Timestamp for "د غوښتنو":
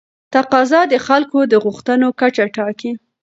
1.51-2.07